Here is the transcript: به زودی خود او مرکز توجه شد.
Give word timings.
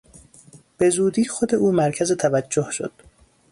به 0.77 0.89
زودی 0.89 1.25
خود 1.25 1.55
او 1.55 1.71
مرکز 1.71 2.11
توجه 2.11 2.67
شد. 2.71 2.91